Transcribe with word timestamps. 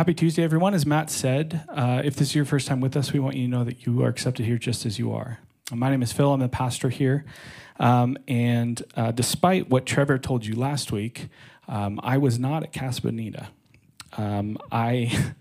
happy 0.00 0.14
Tuesday, 0.14 0.42
everyone. 0.42 0.72
As 0.72 0.86
Matt 0.86 1.10
said, 1.10 1.62
uh, 1.68 2.00
if 2.02 2.16
this 2.16 2.28
is 2.28 2.34
your 2.34 2.46
first 2.46 2.66
time 2.66 2.80
with 2.80 2.96
us, 2.96 3.12
we 3.12 3.20
want 3.20 3.36
you 3.36 3.44
to 3.44 3.50
know 3.50 3.64
that 3.64 3.84
you 3.84 4.02
are 4.02 4.08
accepted 4.08 4.46
here 4.46 4.56
just 4.56 4.86
as 4.86 4.98
you 4.98 5.12
are. 5.12 5.40
My 5.70 5.90
name 5.90 6.02
is 6.02 6.10
Phil. 6.10 6.32
I'm 6.32 6.40
the 6.40 6.48
pastor 6.48 6.88
here. 6.88 7.26
Um, 7.78 8.16
and 8.26 8.82
uh, 8.96 9.10
despite 9.10 9.68
what 9.68 9.84
Trevor 9.84 10.16
told 10.16 10.46
you 10.46 10.54
last 10.54 10.90
week, 10.90 11.28
um, 11.68 12.00
I 12.02 12.16
was 12.16 12.38
not 12.38 12.62
at 12.62 12.72
Casa 12.72 13.02
Bonita. 13.02 13.48
Um, 14.16 14.56
I, 14.72 15.34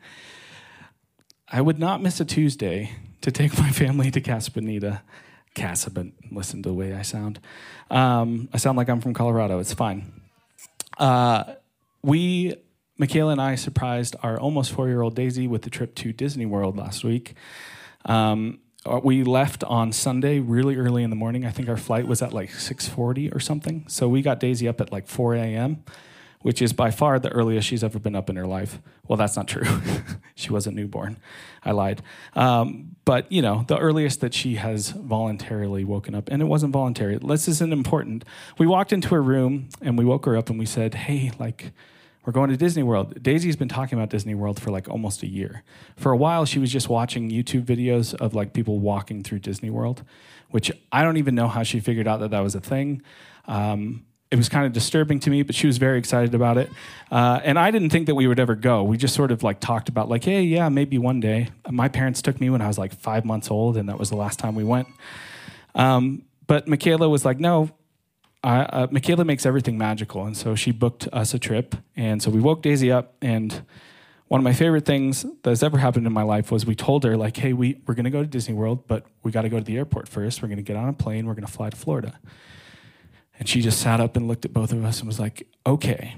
I 1.50 1.62
would 1.62 1.80
not 1.80 2.02
miss 2.02 2.20
a 2.20 2.26
Tuesday 2.26 2.92
to 3.22 3.32
take 3.32 3.58
my 3.58 3.70
family 3.72 4.12
to 4.12 4.20
Casa 4.20 4.52
Bonita. 4.52 5.04
Casa, 5.56 5.90
listen 6.32 6.64
to 6.64 6.68
the 6.68 6.76
way 6.76 6.94
I 6.94 7.04
sound. 7.04 7.40
Um, 7.90 8.50
I 8.52 8.58
sound 8.58 8.78
like 8.78 8.90
I'm 8.90 9.00
from 9.00 9.14
Colorado. 9.14 9.60
It's 9.60 9.74
fine. 9.74 10.22
Uh, 10.98 11.46
we 12.02 12.58
Michaela 13.00 13.32
and 13.32 13.42
I 13.42 13.56
surprised 13.56 14.18
our 14.22 14.38
almost 14.38 14.72
four 14.72 14.90
year 14.90 15.02
old 15.02 15.16
Daisy 15.16 15.48
with 15.48 15.64
the 15.64 15.70
trip 15.70 15.96
to 15.96 16.12
Disney 16.12 16.46
World 16.46 16.78
last 16.78 17.04
week. 17.04 17.34
Um, 18.06 18.60
uh, 18.86 19.00
we 19.02 19.24
left 19.24 19.64
on 19.64 19.92
Sunday 19.92 20.40
really 20.40 20.76
early 20.76 21.04
in 21.04 21.10
the 21.10 21.16
morning. 21.16 21.46
I 21.46 21.52
think 21.52 21.70
our 21.70 21.78
flight 21.78 22.08
was 22.08 22.22
at 22.22 22.34
like 22.34 22.50
6:40 22.50 23.34
or 23.34 23.40
something. 23.40 23.86
So 23.88 24.10
we 24.10 24.22
got 24.22 24.40
Daisy 24.40 24.68
up 24.68 24.82
at 24.82 24.92
like 24.92 25.08
4 25.08 25.36
a.m., 25.36 25.84
which 26.42 26.62
is 26.62 26.74
by 26.74 26.92
far 26.92 27.20
the 27.20 27.30
earliest 27.30 27.68
she's 27.68 27.84
ever 27.86 28.00
been 28.00 28.16
up 28.16 28.30
in 28.30 28.36
her 28.36 28.46
life. 28.46 28.82
Well, 29.08 29.16
that's 29.16 29.38
not 29.38 29.48
true. 29.48 29.66
she 30.36 30.52
wasn't 30.52 30.76
newborn. 30.76 31.18
I 31.64 31.72
lied. 31.72 32.02
Um, 32.36 32.96
but 33.06 33.32
you 33.32 33.42
know, 33.42 33.64
the 33.68 33.78
earliest 33.78 34.20
that 34.22 34.34
she 34.34 34.56
has 34.56 34.90
voluntarily 34.90 35.86
woken 35.86 36.16
up, 36.16 36.28
and 36.30 36.42
it 36.42 36.46
wasn't 36.46 36.74
voluntary. 36.74 37.18
This 37.18 37.48
isn't 37.48 37.72
important. 37.72 38.26
We 38.58 38.68
walked 38.68 38.92
into 38.92 39.10
her 39.10 39.24
room 39.24 39.70
and 39.82 39.98
we 39.98 40.04
woke 40.04 40.26
her 40.26 40.36
up 40.36 40.50
and 40.50 40.60
we 40.60 40.66
said, 40.66 40.96
"Hey, 40.96 41.32
like." 41.40 41.72
We're 42.30 42.34
going 42.34 42.52
to 42.52 42.58
Disney 42.58 42.84
World. 42.84 43.24
Daisy's 43.24 43.56
been 43.56 43.70
talking 43.70 43.98
about 43.98 44.12
Disney 44.12 44.36
World 44.36 44.62
for 44.62 44.70
like 44.70 44.88
almost 44.88 45.24
a 45.24 45.28
year. 45.28 45.64
For 45.96 46.12
a 46.12 46.16
while, 46.16 46.46
she 46.46 46.60
was 46.60 46.72
just 46.72 46.88
watching 46.88 47.32
YouTube 47.32 47.66
videos 47.66 48.14
of 48.14 48.36
like 48.36 48.54
people 48.54 48.78
walking 48.78 49.24
through 49.24 49.40
Disney 49.40 49.72
World, 49.72 50.04
which 50.52 50.72
I 50.92 51.02
don't 51.02 51.18
even 51.18 51.34
know 51.34 51.48
how 51.48 51.64
she 51.64 51.80
figured 51.80 52.08
out 52.08 52.20
that 52.20 52.30
that 52.30 52.42
was 52.42 52.54
a 52.54 52.60
thing. 52.60 53.02
Um, 53.48 54.06
it 54.30 54.36
was 54.36 54.48
kind 54.48 54.68
of 54.68 54.74
disturbing 54.74 55.20
to 55.22 55.32
me, 55.32 55.42
but 55.42 55.56
she 55.56 55.66
was 55.66 55.80
very 55.80 55.98
excited 55.98 56.36
about 56.36 56.60
it. 56.60 56.70
Uh, 57.10 57.40
and 57.44 57.58
I 57.58 57.72
didn't 57.72 57.90
think 57.90 58.06
that 58.06 58.14
we 58.14 58.28
would 58.28 58.40
ever 58.40 58.54
go. 58.54 58.84
We 58.84 58.96
just 58.96 59.16
sort 59.16 59.32
of 59.32 59.42
like 59.42 59.60
talked 59.60 59.90
about 59.90 60.08
like, 60.08 60.24
hey, 60.24 60.44
yeah, 60.44 60.70
maybe 60.70 61.00
one 61.00 61.20
day. 61.20 61.50
My 61.68 61.88
parents 61.88 62.22
took 62.22 62.40
me 62.40 62.52
when 62.52 62.62
I 62.62 62.68
was 62.68 62.78
like 62.78 62.94
five 62.94 63.26
months 63.26 63.50
old, 63.50 63.76
and 63.76 63.90
that 63.90 63.98
was 63.98 64.12
the 64.12 64.18
last 64.18 64.38
time 64.38 64.54
we 64.54 64.64
went. 64.64 64.88
Um, 65.74 66.26
but 66.46 66.68
Michaela 66.68 67.10
was 67.10 67.26
like, 67.26 67.40
no, 67.40 67.72
uh, 68.44 68.88
Michaela 68.92 69.26
makes 69.26 69.46
everything 69.46 69.78
magical, 69.78 70.26
and 70.26 70.36
so 70.36 70.56
she 70.56 70.72
booked 70.72 71.08
us 71.12 71.34
a 71.34 71.40
trip. 71.40 71.76
And 71.96 72.22
so 72.22 72.30
we 72.30 72.40
woke 72.40 72.62
Daisy 72.62 72.92
up, 72.92 73.16
and 73.22 73.64
one 74.28 74.40
of 74.40 74.44
my 74.44 74.54
favorite 74.54 74.86
things 74.86 75.26
that's 75.44 75.64
ever 75.64 75.78
happened 75.78 76.06
in 76.08 76.14
my 76.14 76.24
life 76.24 76.52
was 76.52 76.66
we 76.66 76.76
told 76.76 77.04
her 77.04 77.18
like, 77.18 77.36
"Hey, 77.38 77.52
we 77.52 77.82
we're 77.86 77.96
gonna 77.96 78.10
go 78.10 78.22
to 78.22 78.28
Disney 78.28 78.54
World, 78.54 78.88
but 78.88 79.06
we 79.24 79.32
got 79.32 79.42
to 79.42 79.50
go 79.50 79.58
to 79.58 79.64
the 79.64 79.78
airport 79.78 80.08
first. 80.08 80.42
We're 80.42 80.48
gonna 80.48 80.62
get 80.62 80.78
on 80.78 80.88
a 80.88 80.94
plane. 80.94 81.26
We're 81.26 81.34
gonna 81.34 81.48
fly 81.48 81.70
to 81.70 81.76
Florida." 81.76 82.20
And 83.38 83.48
she 83.48 83.62
just 83.62 83.80
sat 83.80 84.00
up 84.00 84.16
and 84.16 84.28
looked 84.28 84.46
at 84.46 84.54
both 84.54 84.72
of 84.72 84.84
us 84.86 85.00
and 85.00 85.08
was 85.08 85.20
like, 85.20 85.48
"Okay." 85.66 86.16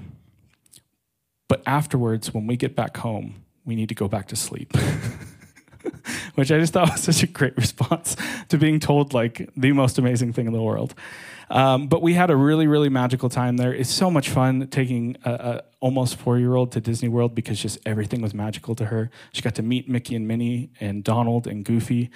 But 1.48 1.62
afterwards, 1.66 2.32
when 2.32 2.46
we 2.46 2.56
get 2.56 2.76
back 2.76 2.96
home, 2.98 3.44
we 3.64 3.74
need 3.74 3.88
to 3.88 3.94
go 3.94 4.08
back 4.08 4.28
to 4.28 4.36
sleep. 4.36 4.76
Which 6.34 6.50
I 6.50 6.58
just 6.58 6.72
thought 6.72 6.90
was 6.90 7.02
such 7.02 7.22
a 7.22 7.26
great 7.26 7.56
response 7.56 8.16
to 8.48 8.58
being 8.58 8.80
told 8.80 9.12
like 9.12 9.50
the 9.56 9.72
most 9.72 9.98
amazing 9.98 10.32
thing 10.32 10.46
in 10.46 10.52
the 10.52 10.62
world. 10.62 10.94
Um, 11.52 11.86
but 11.86 12.00
we 12.00 12.14
had 12.14 12.30
a 12.30 12.36
really, 12.36 12.66
really 12.66 12.88
magical 12.88 13.28
time 13.28 13.58
there. 13.58 13.74
It's 13.74 13.90
so 13.90 14.10
much 14.10 14.30
fun 14.30 14.68
taking 14.68 15.18
a, 15.22 15.30
a 15.30 15.62
almost 15.80 16.16
four 16.16 16.38
year 16.38 16.54
old 16.54 16.72
to 16.72 16.80
Disney 16.80 17.08
World 17.08 17.34
because 17.34 17.60
just 17.60 17.78
everything 17.84 18.22
was 18.22 18.32
magical 18.32 18.74
to 18.76 18.86
her. 18.86 19.10
She 19.34 19.42
got 19.42 19.54
to 19.56 19.62
meet 19.62 19.86
Mickey 19.86 20.16
and 20.16 20.26
Minnie 20.26 20.70
and 20.80 21.04
Donald 21.04 21.46
and 21.46 21.62
Goofy 21.62 22.10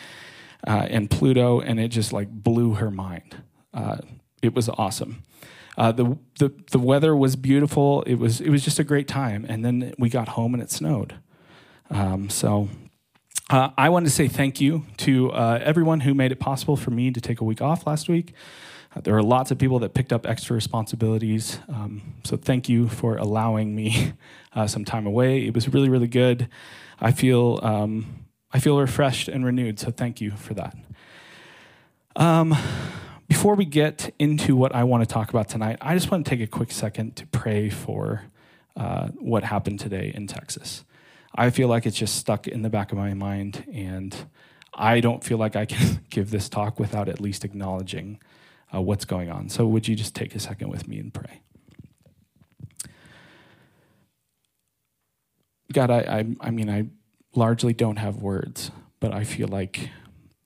uh, 0.67 0.87
and 0.89 1.11
Pluto, 1.11 1.61
and 1.61 1.79
it 1.79 1.89
just 1.89 2.15
like 2.15 2.31
blew 2.31 2.75
her 2.75 2.91
mind. 2.91 3.37
Uh, 3.75 3.99
it 4.41 4.55
was 4.55 4.71
awesome. 4.71 5.23
Uh, 5.77 5.93
the, 5.93 6.17
the 6.39 6.51
the 6.71 6.79
weather 6.79 7.15
was 7.15 7.37
beautiful. 7.37 8.03
It 8.05 8.15
was 8.15 8.41
it 8.41 8.49
was 8.49 8.65
just 8.65 8.79
a 8.79 8.85
great 8.85 9.07
time. 9.07 9.45
And 9.47 9.63
then 9.63 9.93
we 9.99 10.09
got 10.09 10.29
home 10.29 10.55
and 10.55 10.63
it 10.63 10.71
snowed. 10.71 11.15
Um, 11.91 12.31
so 12.31 12.71
uh, 13.51 13.69
I 13.77 13.91
wanted 13.91 14.07
to 14.07 14.13
say 14.13 14.29
thank 14.29 14.63
you 14.63 14.87
to 14.99 15.31
uh, 15.33 15.61
everyone 15.63 16.01
who 16.01 16.15
made 16.15 16.33
it 16.33 16.41
possible 16.41 16.77
for 16.77 16.91
me 16.91 17.11
to 17.11 17.21
take 17.21 17.43
a 17.43 17.45
week 17.45 17.61
off 17.61 17.87
last 17.87 18.09
week. 18.09 18.33
There 19.03 19.17
are 19.17 19.23
lots 19.23 19.51
of 19.51 19.59
people 19.59 19.79
that 19.81 19.95
picked 19.95 20.13
up 20.13 20.27
extra 20.27 20.55
responsibilities. 20.55 21.59
Um, 21.69 22.15
so 22.25 22.37
thank 22.37 22.69
you 22.69 22.89
for 22.89 23.17
allowing 23.17 23.75
me 23.75 24.13
uh, 24.55 24.67
some 24.67 24.85
time 24.85 25.07
away. 25.07 25.47
It 25.47 25.55
was 25.55 25.69
really, 25.69 25.89
really 25.89 26.09
good. 26.09 26.49
I 27.01 27.13
feel 27.13 27.61
um, 27.63 28.27
I 28.53 28.59
feel 28.59 28.79
refreshed 28.79 29.29
and 29.29 29.45
renewed. 29.45 29.79
So 29.79 29.91
thank 29.91 30.21
you 30.21 30.31
for 30.31 30.55
that. 30.55 30.77
Um, 32.15 32.57
before 33.29 33.55
we 33.55 33.65
get 33.65 34.15
into 34.19 34.57
what 34.57 34.75
I 34.75 34.85
want 34.85 35.07
to 35.07 35.13
talk 35.13 35.29
about 35.31 35.49
tonight, 35.49 35.77
I 35.81 35.95
just 35.95 36.11
want 36.11 36.25
to 36.25 36.31
take 36.31 36.41
a 36.41 36.47
quick 36.47 36.71
second 36.71 37.17
to 37.17 37.27
pray 37.27 37.69
for 37.69 38.23
uh, 38.77 39.09
what 39.09 39.45
happened 39.45 39.81
today 39.81 40.13
in 40.15 40.27
Texas. 40.27 40.85
I 41.35 41.51
feel 41.51 41.69
like 41.69 41.85
it's 41.85 41.97
just 41.97 42.17
stuck 42.17 42.47
in 42.47 42.63
the 42.63 42.71
back 42.71 42.93
of 42.93 42.99
my 42.99 43.13
mind, 43.13 43.65
and 43.71 44.17
I 44.73 45.01
don't 45.01 45.23
feel 45.23 45.37
like 45.37 45.55
I 45.55 45.67
can 45.67 46.01
give 46.11 46.31
this 46.31 46.49
talk 46.49 46.79
without 46.79 47.09
at 47.09 47.21
least 47.21 47.45
acknowledging 47.45 48.21
uh, 48.75 48.81
what's 48.81 49.05
going 49.05 49.31
on. 49.31 49.49
So, 49.49 49.67
would 49.67 49.89
you 49.89 49.97
just 49.97 50.15
take 50.15 50.35
a 50.35 50.39
second 50.39 50.69
with 50.69 50.89
me 50.89 50.99
and 50.99 51.13
pray? 51.13 51.41
God, 55.73 55.91
I, 55.91 55.99
I, 55.99 56.49
I 56.49 56.51
mean, 56.51 56.71
I 56.71 56.87
largely 57.35 57.73
don't 57.73 57.97
have 57.97 58.17
words, 58.17 58.71
but 59.01 59.13
I 59.13 59.25
feel 59.25 59.49
like 59.49 59.91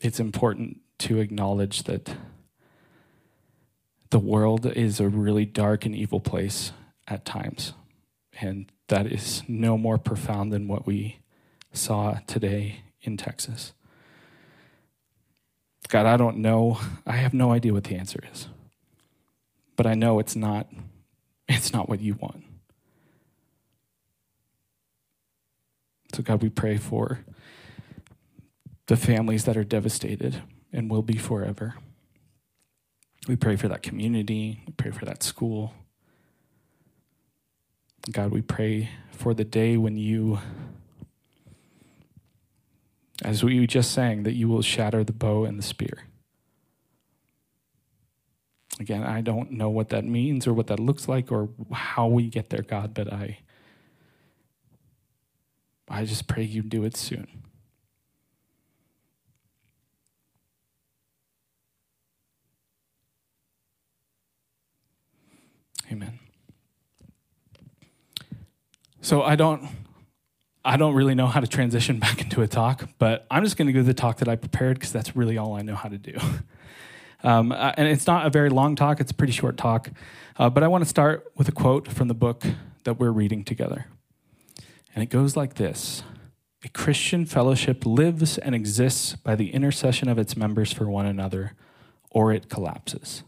it's 0.00 0.18
important 0.18 0.80
to 0.98 1.18
acknowledge 1.18 1.84
that 1.84 2.16
the 4.10 4.18
world 4.18 4.66
is 4.66 4.98
a 4.98 5.08
really 5.08 5.44
dark 5.44 5.86
and 5.86 5.94
evil 5.94 6.20
place 6.20 6.72
at 7.06 7.24
times. 7.24 7.74
And 8.40 8.70
that 8.88 9.06
is 9.06 9.42
no 9.46 9.78
more 9.78 9.98
profound 9.98 10.52
than 10.52 10.66
what 10.66 10.86
we 10.86 11.20
saw 11.72 12.18
today 12.26 12.82
in 13.02 13.16
Texas. 13.16 13.72
God, 15.90 16.06
I 16.06 16.16
don't 16.16 16.38
know. 16.38 16.78
I 17.04 17.16
have 17.16 17.34
no 17.34 17.50
idea 17.50 17.72
what 17.72 17.84
the 17.84 17.96
answer 17.96 18.20
is. 18.32 18.46
But 19.76 19.86
I 19.86 19.94
know 19.94 20.20
it's 20.20 20.36
not 20.36 20.68
it's 21.48 21.72
not 21.72 21.88
what 21.88 22.00
you 22.00 22.14
want. 22.14 22.44
So 26.14 26.22
God, 26.22 26.42
we 26.42 26.48
pray 26.48 26.76
for 26.76 27.24
the 28.86 28.96
families 28.96 29.44
that 29.44 29.56
are 29.56 29.64
devastated 29.64 30.42
and 30.72 30.90
will 30.90 31.02
be 31.02 31.16
forever. 31.16 31.74
We 33.26 33.36
pray 33.36 33.56
for 33.56 33.68
that 33.68 33.82
community, 33.82 34.62
we 34.66 34.72
pray 34.72 34.92
for 34.92 35.04
that 35.06 35.22
school. 35.22 35.74
God, 38.10 38.30
we 38.30 38.42
pray 38.42 38.90
for 39.10 39.34
the 39.34 39.44
day 39.44 39.76
when 39.76 39.96
you 39.96 40.38
as 43.30 43.44
we 43.44 43.64
just 43.64 43.92
sang, 43.92 44.24
that 44.24 44.32
you 44.32 44.48
will 44.48 44.60
shatter 44.60 45.04
the 45.04 45.12
bow 45.12 45.44
and 45.44 45.56
the 45.56 45.62
spear. 45.62 46.06
Again, 48.80 49.04
I 49.04 49.20
don't 49.20 49.52
know 49.52 49.70
what 49.70 49.90
that 49.90 50.04
means 50.04 50.48
or 50.48 50.52
what 50.52 50.66
that 50.66 50.80
looks 50.80 51.06
like 51.06 51.30
or 51.30 51.48
how 51.70 52.08
we 52.08 52.28
get 52.28 52.50
there, 52.50 52.62
God, 52.62 52.92
but 52.92 53.12
I 53.12 53.38
I 55.88 56.04
just 56.04 56.26
pray 56.26 56.42
you 56.42 56.62
do 56.62 56.82
it 56.82 56.96
soon. 56.96 57.28
Amen. 65.92 66.18
So 69.00 69.22
I 69.22 69.36
don't 69.36 69.68
I 70.64 70.76
don't 70.76 70.94
really 70.94 71.14
know 71.14 71.26
how 71.26 71.40
to 71.40 71.46
transition 71.46 71.98
back 72.00 72.20
into 72.20 72.42
a 72.42 72.48
talk, 72.48 72.88
but 72.98 73.26
I'm 73.30 73.44
just 73.44 73.56
going 73.56 73.68
to 73.68 73.72
do 73.72 73.82
the 73.82 73.94
talk 73.94 74.18
that 74.18 74.28
I 74.28 74.36
prepared 74.36 74.78
because 74.78 74.92
that's 74.92 75.16
really 75.16 75.38
all 75.38 75.54
I 75.54 75.62
know 75.62 75.74
how 75.74 75.88
to 75.88 75.98
do. 75.98 76.16
Um, 77.22 77.52
uh, 77.52 77.72
and 77.76 77.86
it's 77.86 78.06
not 78.06 78.24
a 78.24 78.30
very 78.30 78.48
long 78.48 78.76
talk, 78.76 78.98
it's 78.98 79.10
a 79.10 79.14
pretty 79.14 79.32
short 79.32 79.58
talk. 79.58 79.90
Uh, 80.38 80.48
but 80.48 80.62
I 80.62 80.68
want 80.68 80.84
to 80.84 80.88
start 80.88 81.30
with 81.36 81.48
a 81.48 81.52
quote 81.52 81.86
from 81.86 82.08
the 82.08 82.14
book 82.14 82.46
that 82.84 82.98
we're 82.98 83.10
reading 83.10 83.44
together. 83.44 83.86
And 84.94 85.02
it 85.02 85.10
goes 85.10 85.36
like 85.36 85.54
this 85.54 86.02
A 86.64 86.68
Christian 86.70 87.26
fellowship 87.26 87.84
lives 87.84 88.38
and 88.38 88.54
exists 88.54 89.16
by 89.16 89.36
the 89.36 89.52
intercession 89.52 90.08
of 90.08 90.18
its 90.18 90.36
members 90.36 90.72
for 90.72 90.88
one 90.88 91.06
another, 91.06 91.52
or 92.10 92.32
it 92.32 92.48
collapses. 92.48 93.22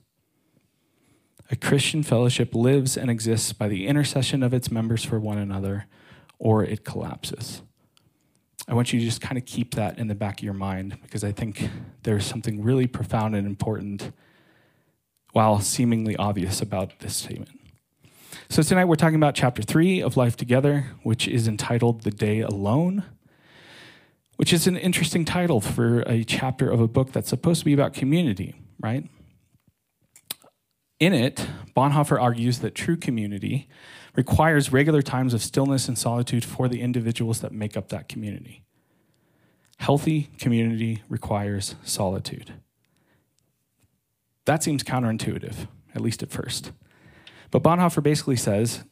A 1.50 1.56
Christian 1.56 2.02
fellowship 2.02 2.54
lives 2.54 2.96
and 2.96 3.10
exists 3.10 3.52
by 3.52 3.68
the 3.68 3.86
intercession 3.86 4.42
of 4.42 4.54
its 4.54 4.70
members 4.70 5.04
for 5.04 5.20
one 5.20 5.36
another, 5.36 5.84
or 6.42 6.64
it 6.64 6.84
collapses. 6.84 7.62
I 8.66 8.74
want 8.74 8.92
you 8.92 8.98
to 8.98 9.06
just 9.06 9.20
kind 9.20 9.38
of 9.38 9.46
keep 9.46 9.76
that 9.76 9.96
in 9.96 10.08
the 10.08 10.14
back 10.16 10.40
of 10.40 10.44
your 10.44 10.54
mind 10.54 10.98
because 11.00 11.22
I 11.22 11.30
think 11.30 11.68
there's 12.02 12.26
something 12.26 12.64
really 12.64 12.88
profound 12.88 13.36
and 13.36 13.46
important 13.46 14.10
while 15.32 15.60
seemingly 15.60 16.16
obvious 16.16 16.60
about 16.60 16.98
this 16.98 17.14
statement. 17.14 17.60
So 18.48 18.60
tonight 18.60 18.86
we're 18.86 18.96
talking 18.96 19.14
about 19.14 19.36
chapter 19.36 19.62
three 19.62 20.00
of 20.00 20.16
Life 20.16 20.36
Together, 20.36 20.86
which 21.04 21.28
is 21.28 21.46
entitled 21.46 22.02
The 22.02 22.10
Day 22.10 22.40
Alone, 22.40 23.04
which 24.34 24.52
is 24.52 24.66
an 24.66 24.76
interesting 24.76 25.24
title 25.24 25.60
for 25.60 26.00
a 26.08 26.24
chapter 26.24 26.68
of 26.68 26.80
a 26.80 26.88
book 26.88 27.12
that's 27.12 27.28
supposed 27.28 27.60
to 27.60 27.64
be 27.64 27.72
about 27.72 27.94
community, 27.94 28.56
right? 28.80 29.08
In 30.98 31.12
it, 31.12 31.46
Bonhoeffer 31.76 32.20
argues 32.20 32.58
that 32.58 32.74
true 32.74 32.96
community 32.96 33.68
requires 34.14 34.72
regular 34.72 35.02
times 35.02 35.34
of 35.34 35.42
stillness 35.42 35.88
and 35.88 35.96
solitude 35.96 36.44
for 36.44 36.68
the 36.68 36.80
individuals 36.80 37.40
that 37.40 37.52
make 37.52 37.76
up 37.76 37.88
that 37.88 38.08
community. 38.08 38.62
Healthy 39.78 40.30
community 40.38 41.02
requires 41.08 41.74
solitude. 41.82 42.52
That 44.44 44.62
seems 44.62 44.82
counterintuitive, 44.82 45.66
at 45.94 46.00
least 46.00 46.22
at 46.22 46.30
first. 46.30 46.72
But 47.50 47.62
Bonhoeffer 47.62 48.02
basically 48.02 48.36
says 48.36 48.84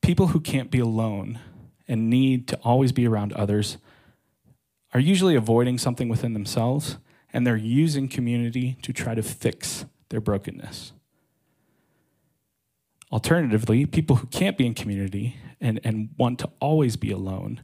people 0.00 0.28
who 0.28 0.40
can't 0.40 0.70
be 0.70 0.80
alone 0.80 1.38
and 1.88 2.08
need 2.08 2.48
to 2.48 2.56
always 2.62 2.92
be 2.92 3.06
around 3.06 3.32
others 3.32 3.78
are 4.94 5.00
usually 5.00 5.34
avoiding 5.34 5.78
something 5.78 6.08
within 6.08 6.34
themselves 6.34 6.98
and 7.32 7.46
they're 7.46 7.56
using 7.56 8.08
community 8.08 8.76
to 8.82 8.92
try 8.92 9.14
to 9.14 9.22
fix 9.22 9.86
their 10.10 10.20
brokenness. 10.20 10.92
Alternatively, 13.12 13.84
people 13.84 14.16
who 14.16 14.26
can't 14.28 14.56
be 14.56 14.66
in 14.66 14.74
community 14.74 15.36
and, 15.60 15.78
and 15.84 16.10
want 16.16 16.38
to 16.38 16.50
always 16.60 16.96
be 16.96 17.10
alone 17.10 17.60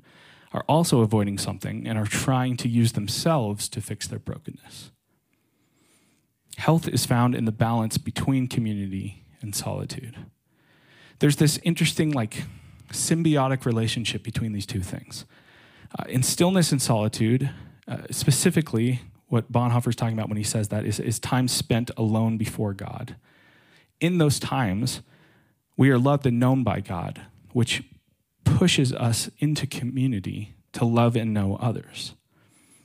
are 0.52 0.64
also 0.68 1.00
avoiding 1.00 1.38
something 1.38 1.86
and 1.86 1.98
are 1.98 2.06
trying 2.06 2.56
to 2.58 2.68
use 2.68 2.92
themselves 2.92 3.68
to 3.68 3.80
fix 3.80 4.06
their 4.06 4.18
brokenness. 4.18 4.92
Health 6.58 6.88
is 6.88 7.06
found 7.06 7.34
in 7.34 7.44
the 7.44 7.52
balance 7.52 7.98
between 7.98 8.46
community 8.46 9.24
and 9.40 9.54
solitude. 9.54 10.16
There's 11.20 11.36
this 11.36 11.58
interesting, 11.62 12.10
like, 12.12 12.44
symbiotic 12.92 13.64
relationship 13.64 14.22
between 14.22 14.52
these 14.52 14.66
two 14.66 14.80
things. 14.80 15.24
Uh, 15.98 16.04
in 16.08 16.22
stillness 16.22 16.72
and 16.72 16.82
solitude, 16.82 17.50
uh, 17.86 17.98
specifically, 18.10 19.00
what 19.28 19.50
Bonhoeffer 19.52 19.88
is 19.88 19.96
talking 19.96 20.16
about 20.16 20.28
when 20.28 20.36
he 20.36 20.44
says 20.44 20.68
that 20.68 20.84
is, 20.84 21.00
is 21.00 21.18
time 21.18 21.48
spent 21.48 21.90
alone 21.96 22.36
before 22.36 22.74
God. 22.74 23.16
In 24.00 24.18
those 24.18 24.38
times, 24.38 25.02
we 25.78 25.90
are 25.90 25.98
loved 25.98 26.26
and 26.26 26.38
known 26.38 26.64
by 26.64 26.80
God, 26.80 27.22
which 27.52 27.84
pushes 28.44 28.92
us 28.92 29.30
into 29.38 29.66
community 29.66 30.54
to 30.72 30.84
love 30.84 31.16
and 31.16 31.32
know 31.32 31.56
others. 31.56 32.14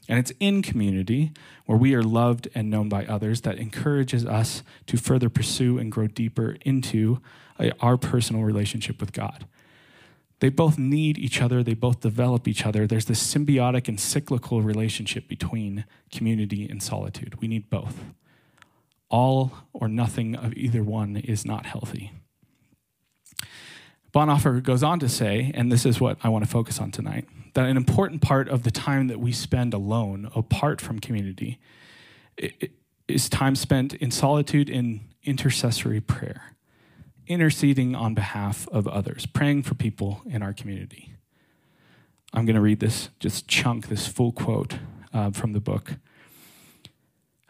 And 0.07 0.19
it's 0.19 0.31
in 0.39 0.61
community 0.61 1.31
where 1.65 1.77
we 1.77 1.95
are 1.95 2.03
loved 2.03 2.47
and 2.53 2.69
known 2.69 2.89
by 2.89 3.05
others 3.05 3.41
that 3.41 3.57
encourages 3.57 4.25
us 4.25 4.61
to 4.85 4.97
further 4.97 5.27
pursue 5.29 5.79
and 5.79 5.91
grow 5.91 6.07
deeper 6.07 6.57
into 6.61 7.19
a, 7.59 7.71
our 7.79 7.97
personal 7.97 8.43
relationship 8.43 8.99
with 8.99 9.11
God. 9.11 9.47
They 10.39 10.49
both 10.49 10.77
need 10.77 11.17
each 11.17 11.41
other, 11.41 11.63
they 11.63 11.73
both 11.73 12.01
develop 12.01 12.47
each 12.47 12.65
other. 12.65 12.85
There's 12.85 13.05
this 13.05 13.33
symbiotic 13.33 13.87
and 13.87 13.99
cyclical 13.99 14.61
relationship 14.61 15.27
between 15.27 15.85
community 16.11 16.67
and 16.69 16.83
solitude. 16.83 17.41
We 17.41 17.47
need 17.47 17.69
both. 17.71 18.03
All 19.09 19.53
or 19.71 19.87
nothing 19.87 20.35
of 20.35 20.53
either 20.53 20.83
one 20.83 21.15
is 21.15 21.43
not 21.45 21.65
healthy. 21.65 22.11
Bonhoeffer 24.13 24.61
goes 24.61 24.83
on 24.83 24.99
to 24.99 25.09
say, 25.09 25.51
and 25.55 25.71
this 25.71 25.85
is 25.85 25.99
what 25.99 26.17
I 26.23 26.29
want 26.29 26.45
to 26.45 26.49
focus 26.49 26.79
on 26.79 26.91
tonight, 26.91 27.27
that 27.55 27.65
an 27.65 27.77
important 27.77 28.21
part 28.21 28.47
of 28.47 28.63
the 28.63 28.71
time 28.71 29.07
that 29.07 29.19
we 29.19 29.31
spend 29.31 29.73
alone, 29.73 30.29
apart 30.35 30.79
from 30.79 30.99
community, 30.99 31.59
is 33.07 33.27
time 33.27 33.55
spent 33.55 33.93
in 33.95 34.11
solitude 34.11 34.69
in 34.69 35.01
intercessory 35.23 35.99
prayer, 35.99 36.55
interceding 37.27 37.95
on 37.95 38.13
behalf 38.13 38.67
of 38.69 38.87
others, 38.87 39.25
praying 39.25 39.63
for 39.63 39.73
people 39.73 40.21
in 40.25 40.43
our 40.43 40.53
community. 40.53 41.13
I'm 42.33 42.45
going 42.45 42.55
to 42.55 42.61
read 42.61 42.79
this, 42.79 43.09
just 43.19 43.47
chunk, 43.47 43.87
this 43.87 44.07
full 44.07 44.31
quote 44.31 44.75
uh, 45.13 45.31
from 45.31 45.53
the 45.53 45.59
book. 45.59 45.93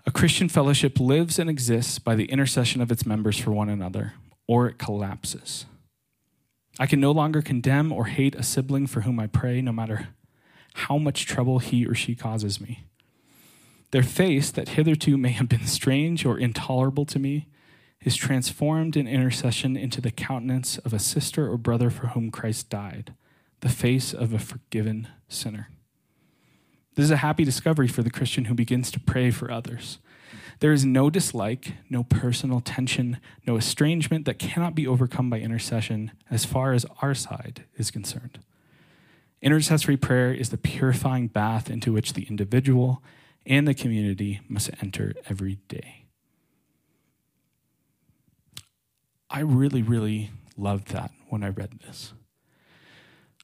A 0.06 0.12
Christian 0.12 0.50
fellowship 0.50 1.00
lives 1.00 1.39
and 1.39 1.50
exists 1.50 2.00
by 2.00 2.16
the 2.16 2.25
intercession 2.25 2.81
of 2.81 2.92
its 2.92 3.06
members 3.06 3.38
for 3.38 3.51
one 3.51 3.69
another, 3.69 4.13
or 4.48 4.68
it 4.68 4.77
collapses. 4.77 5.66
I 6.80 6.88
can 6.88 7.00
no 7.00 7.12
longer 7.12 7.42
condemn 7.42 7.92
or 7.92 8.06
hate 8.06 8.36
a 8.36 8.44
sibling 8.44 8.88
for 8.88 9.02
whom 9.02 9.20
I 9.20 9.28
pray, 9.28 9.62
no 9.62 9.72
matter 9.72 10.10
how 10.74 10.98
much 10.98 11.25
trouble 11.25 11.60
he 11.60 11.86
or 11.86 11.94
she 11.94 12.16
causes 12.16 12.60
me. 12.60 12.86
Their 13.92 14.04
face, 14.04 14.50
that 14.52 14.70
hitherto 14.70 15.18
may 15.18 15.30
have 15.30 15.48
been 15.48 15.68
strange 15.68 16.25
or 16.25 16.40
intolerable 16.40 17.06
to 17.06 17.20
me, 17.20 17.48
is 18.02 18.16
transformed 18.16 18.98
in 18.98 19.08
intercession 19.08 19.78
into 19.78 20.02
the 20.02 20.12
countenance 20.12 20.80
of 20.80 20.94
a 20.94 21.00
sister 21.00 21.50
or 21.50 21.58
brother 21.58 21.90
for 21.90 22.08
whom 22.08 22.31
Christ 22.31 22.70
died, 22.70 23.14
the 23.60 23.69
face 23.69 24.14
of 24.14 24.34
a 24.34 24.40
forgiven 24.40 25.08
sinner. 25.28 25.69
This 26.96 27.06
is 27.06 27.12
a 27.12 27.18
happy 27.18 27.44
discovery 27.44 27.88
for 27.88 28.04
the 28.04 28.12
Christian 28.12 28.46
who 28.46 28.54
begins 28.54 28.92
to 28.92 29.00
pray 29.00 29.31
for 29.31 29.52
others. 29.52 30.00
There 30.59 30.71
is 30.71 30.85
no 30.85 31.09
dislike, 31.09 31.74
no 31.89 32.03
personal 32.03 32.59
tension, 32.59 33.18
no 33.45 33.57
estrangement 33.57 34.25
that 34.25 34.39
cannot 34.39 34.75
be 34.75 34.88
overcome 34.88 35.30
by 35.30 35.39
intercession 35.39 36.12
as 36.30 36.45
far 36.45 36.74
as 36.74 36.85
our 37.01 37.13
side 37.13 37.65
is 37.75 37.91
concerned. 37.91 38.39
Intercessory 39.41 39.97
prayer 39.97 40.33
is 40.33 40.50
the 40.50 40.57
purifying 40.57 41.27
bath 41.27 41.69
into 41.69 41.91
which 41.91 42.13
the 42.13 42.24
individual 42.24 43.03
and 43.45 43.68
the 43.68 43.74
community 43.74 44.39
must 44.47 44.69
enter 44.81 45.13
every 45.30 45.56
day. 45.68 46.06
I 49.30 49.39
really, 49.39 49.81
really 49.81 50.31
loved 50.56 50.89
that 50.89 51.12
when 51.27 51.44
I 51.44 51.50
read 51.50 51.80
this. 51.85 52.13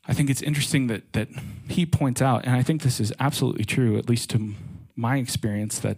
I 0.07 0.13
think 0.13 0.29
it's 0.29 0.41
interesting 0.41 0.87
that, 0.87 1.13
that 1.13 1.27
he 1.67 1.85
points 1.85 2.21
out, 2.21 2.45
and 2.45 2.55
I 2.55 2.63
think 2.63 2.81
this 2.81 2.99
is 2.99 3.13
absolutely 3.19 3.65
true, 3.65 3.97
at 3.97 4.07
least 4.07 4.29
to 4.31 4.53
my 4.95 5.17
experience, 5.17 5.79
that 5.79 5.97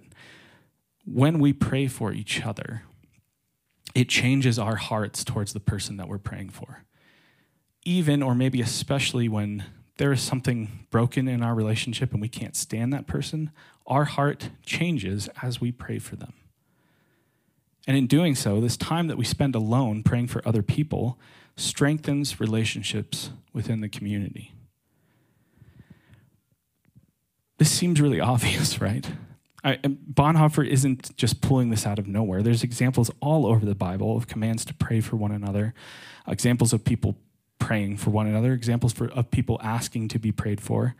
when 1.05 1.39
we 1.39 1.53
pray 1.53 1.87
for 1.87 2.11
each 2.11 2.45
other, 2.45 2.83
it 3.93 4.09
changes 4.09 4.57
our 4.57 4.75
hearts 4.75 5.23
towards 5.23 5.53
the 5.53 5.59
person 5.59 5.97
that 5.97 6.07
we're 6.07 6.17
praying 6.17 6.49
for. 6.49 6.83
Even 7.83 8.21
or 8.21 8.35
maybe 8.35 8.61
especially 8.61 9.27
when 9.27 9.65
there 9.97 10.11
is 10.11 10.21
something 10.21 10.85
broken 10.89 11.27
in 11.27 11.43
our 11.43 11.53
relationship 11.53 12.11
and 12.11 12.21
we 12.21 12.29
can't 12.29 12.55
stand 12.55 12.93
that 12.93 13.07
person, 13.07 13.51
our 13.87 14.05
heart 14.05 14.49
changes 14.65 15.29
as 15.41 15.59
we 15.59 15.71
pray 15.71 15.99
for 15.99 16.15
them. 16.15 16.33
And 17.87 17.97
in 17.97 18.07
doing 18.07 18.35
so, 18.35 18.61
this 18.61 18.77
time 18.77 19.07
that 19.07 19.17
we 19.17 19.25
spend 19.25 19.55
alone 19.55 20.03
praying 20.03 20.27
for 20.27 20.47
other 20.47 20.61
people 20.61 21.19
strengthens 21.57 22.39
relationships 22.39 23.31
within 23.53 23.81
the 23.81 23.89
community. 23.89 24.53
This 27.57 27.71
seems 27.71 27.99
really 27.99 28.19
obvious, 28.21 28.79
right? 28.79 29.07
I, 29.63 29.75
Bonhoeffer 29.77 30.67
isn't 30.67 31.15
just 31.17 31.41
pulling 31.41 31.69
this 31.69 31.85
out 31.85 31.99
of 31.99 32.07
nowhere. 32.07 32.41
There's 32.41 32.63
examples 32.63 33.11
all 33.19 33.45
over 33.45 33.65
the 33.65 33.75
Bible 33.75 34.17
of 34.17 34.27
commands 34.27 34.65
to 34.65 34.73
pray 34.73 35.01
for 35.01 35.17
one 35.17 35.31
another, 35.31 35.73
examples 36.27 36.73
of 36.73 36.83
people 36.83 37.15
praying 37.59 37.97
for 37.97 38.09
one 38.09 38.27
another, 38.27 38.53
examples 38.53 38.91
for, 38.91 39.09
of 39.11 39.29
people 39.29 39.59
asking 39.61 40.07
to 40.09 40.19
be 40.19 40.31
prayed 40.31 40.59
for. 40.59 40.95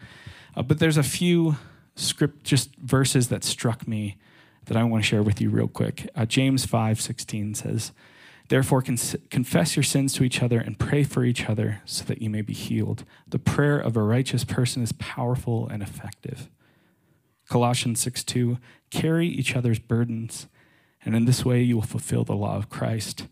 Uh, 0.56 0.62
but 0.62 0.80
there's 0.80 0.98
a 0.98 1.03
few 1.03 1.56
script, 1.96 2.44
just 2.44 2.75
verses 2.75 3.30
that 3.30 3.44
struck 3.44 3.88
me 3.88 4.18
that 4.65 4.77
I 4.77 4.84
want 4.84 5.03
to 5.03 5.08
share 5.08 5.24
with 5.24 5.41
you 5.41 5.50
real 5.50 5.68
quick. 5.68 6.10
Uh, 6.15 6.25
James 6.25 6.65
5 6.65 7.01
16 7.01 7.56
says, 7.56 7.91
Therefore, 8.50 8.82
confess 8.82 9.75
your 9.75 9.84
sins 9.84 10.13
to 10.13 10.24
each 10.24 10.44
other 10.44 10.60
and 10.60 10.77
pray 10.77 11.03
for 11.03 11.24
each 11.24 11.50
other 11.50 11.82
so 11.86 12.03
that 12.03 12.22
you 12.22 12.30
may 12.30 12.41
be 12.41 12.53
healed. 12.53 13.06
The 13.27 13.39
prayer 13.39 13.80
of 13.80 13.96
a 13.96 14.03
righteous 14.03 14.44
person 14.44 14.84
is 14.84 14.91
powerful 14.91 15.70
and 15.70 15.82
effective. 15.82 16.50
Colossians 17.51 18.00
6 18.00 18.24
2, 18.24 18.58
carry 18.91 19.27
each 19.27 19.58
other's 19.58 19.77
burdens, 19.77 20.48
and 21.03 21.13
in 21.13 21.25
this 21.25 21.43
way 21.43 21.62
you 21.62 21.75
will 21.75 21.84
fulfill 21.84 22.24
the 22.24 22.34
law 22.34 22.55
of 22.55 22.70
Christ. 22.70 23.27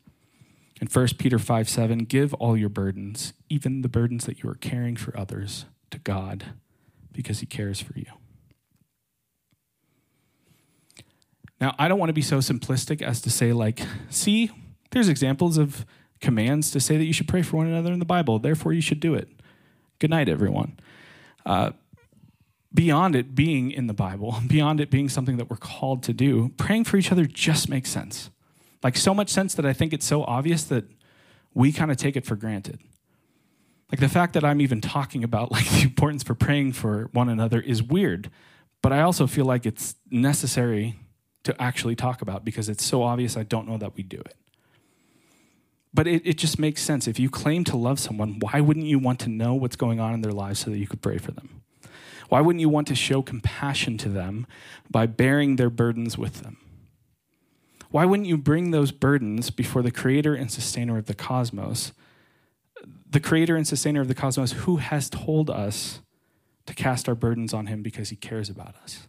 And 0.81 0.93
1 0.93 1.07
Peter 1.17 1.39
5 1.39 1.69
7, 1.69 1.99
give 1.99 2.33
all 2.33 2.57
your 2.57 2.67
burdens, 2.67 3.31
even 3.49 3.81
the 3.81 3.87
burdens 3.87 4.25
that 4.25 4.43
you 4.43 4.49
are 4.49 4.55
carrying 4.55 4.97
for 4.97 5.17
others, 5.17 5.65
to 5.91 5.99
God, 5.99 6.53
because 7.13 7.39
he 7.39 7.45
cares 7.45 7.79
for 7.81 7.97
you. 7.97 8.07
Now, 11.61 11.73
I 11.79 11.87
don't 11.87 11.99
want 11.99 12.09
to 12.09 12.13
be 12.13 12.21
so 12.21 12.39
simplistic 12.39 13.01
as 13.01 13.21
to 13.21 13.29
say, 13.29 13.53
like, 13.53 13.81
see, 14.09 14.51
there's 14.91 15.07
examples 15.07 15.57
of 15.57 15.85
commands 16.19 16.71
to 16.71 16.81
say 16.81 16.97
that 16.97 17.05
you 17.05 17.13
should 17.13 17.27
pray 17.29 17.41
for 17.41 17.55
one 17.55 17.67
another 17.67 17.93
in 17.93 17.99
the 17.99 18.05
Bible, 18.05 18.37
therefore 18.37 18.73
you 18.73 18.81
should 18.81 18.99
do 18.99 19.15
it. 19.15 19.29
Good 19.97 20.09
night, 20.09 20.27
everyone. 20.27 20.77
Uh, 21.45 21.71
beyond 22.73 23.15
it 23.15 23.35
being 23.35 23.71
in 23.71 23.87
the 23.87 23.93
Bible, 23.93 24.39
beyond 24.47 24.79
it 24.79 24.89
being 24.89 25.09
something 25.09 25.37
that 25.37 25.49
we're 25.49 25.57
called 25.57 26.03
to 26.03 26.13
do, 26.13 26.49
praying 26.57 26.85
for 26.85 26.97
each 26.97 27.11
other 27.11 27.25
just 27.25 27.69
makes 27.69 27.89
sense. 27.89 28.29
Like 28.83 28.95
so 28.95 29.13
much 29.13 29.29
sense 29.29 29.53
that 29.55 29.65
I 29.65 29.73
think 29.73 29.93
it's 29.93 30.05
so 30.05 30.23
obvious 30.23 30.63
that 30.65 30.85
we 31.53 31.71
kind 31.71 31.91
of 31.91 31.97
take 31.97 32.15
it 32.15 32.25
for 32.25 32.35
granted. 32.35 32.79
Like 33.91 33.99
the 33.99 34.09
fact 34.09 34.33
that 34.33 34.45
I'm 34.45 34.61
even 34.61 34.81
talking 34.81 35.23
about 35.23 35.51
like 35.51 35.69
the 35.69 35.81
importance 35.81 36.23
for 36.23 36.35
praying 36.35 36.73
for 36.73 37.09
one 37.11 37.29
another 37.29 37.59
is 37.59 37.81
weird, 37.83 38.29
but 38.81 38.93
I 38.93 39.01
also 39.01 39.27
feel 39.27 39.45
like 39.45 39.65
it's 39.65 39.95
necessary 40.09 40.95
to 41.43 41.61
actually 41.61 41.95
talk 41.95 42.21
about 42.21 42.45
because 42.45 42.69
it's 42.69 42.83
so 42.83 43.03
obvious 43.03 43.35
I 43.35 43.43
don't 43.43 43.67
know 43.67 43.77
that 43.77 43.95
we 43.95 44.03
do 44.03 44.19
it. 44.19 44.35
But 45.91 46.05
it, 46.07 46.21
it 46.23 46.37
just 46.37 46.59
makes 46.59 46.83
sense. 46.83 47.07
If 47.07 47.19
you 47.19 47.29
claim 47.29 47.63
to 47.65 47.75
love 47.75 47.99
someone, 47.99 48.39
why 48.39 48.61
wouldn't 48.61 48.85
you 48.85 48.99
want 48.99 49.19
to 49.21 49.29
know 49.29 49.55
what's 49.55 49.75
going 49.75 49.99
on 49.99 50.13
in 50.13 50.21
their 50.21 50.31
lives 50.31 50.59
so 50.59 50.69
that 50.69 50.77
you 50.77 50.85
could 50.85 51.01
pray 51.01 51.17
for 51.17 51.31
them? 51.31 51.58
Why 52.29 52.41
wouldn't 52.41 52.61
you 52.61 52.69
want 52.69 52.87
to 52.87 52.95
show 52.95 53.21
compassion 53.21 53.97
to 53.99 54.09
them 54.09 54.47
by 54.89 55.07
bearing 55.07 55.55
their 55.55 55.69
burdens 55.69 56.17
with 56.17 56.41
them? 56.41 56.57
Why 57.91 58.05
wouldn't 58.05 58.27
you 58.27 58.37
bring 58.37 58.69
those 58.69 58.91
burdens 58.91 59.49
before 59.49 59.81
the 59.81 59.91
creator 59.91 60.35
and 60.35 60.51
sustainer 60.51 60.97
of 60.97 61.07
the 61.07 61.15
cosmos? 61.15 61.91
The 63.09 63.19
creator 63.19 63.55
and 63.55 63.67
sustainer 63.67 64.01
of 64.01 64.07
the 64.07 64.15
cosmos 64.15 64.51
who 64.51 64.77
has 64.77 65.09
told 65.09 65.49
us 65.49 66.01
to 66.67 66.75
cast 66.75 67.09
our 67.09 67.15
burdens 67.15 67.51
on 67.51 67.65
him 67.65 67.81
because 67.81 68.09
he 68.09 68.15
cares 68.15 68.47
about 68.47 68.75
us. 68.83 69.07